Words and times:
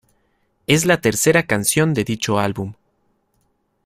Es 0.65 0.85
la 0.87 0.99
tercera 0.99 1.43
canción 1.43 1.93
de 1.93 2.03
dicho 2.03 2.39
álbum. 2.39 2.73